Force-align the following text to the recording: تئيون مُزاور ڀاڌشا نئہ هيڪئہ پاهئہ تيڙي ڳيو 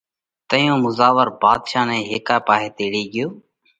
تئيون 0.49 0.77
مُزاور 0.85 1.27
ڀاڌشا 1.41 1.81
نئہ 1.89 1.99
هيڪئہ 2.09 2.37
پاهئہ 2.47 2.69
تيڙي 2.77 3.03
ڳيو 3.13 3.27